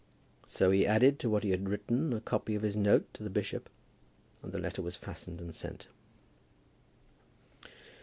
So 0.47 0.71
he 0.71 0.83
added 0.87 1.19
to 1.19 1.29
what 1.29 1.43
he 1.43 1.51
had 1.51 1.69
written 1.69 2.11
a 2.11 2.19
copy 2.21 2.55
of 2.55 2.63
his 2.63 2.75
note 2.75 3.13
to 3.13 3.21
the 3.21 3.29
bishop, 3.29 3.69
and 4.41 4.51
the 4.51 4.57
letter 4.57 4.81
was 4.81 4.95
fastened 4.95 5.39
and 5.39 5.53
sent. 5.53 5.85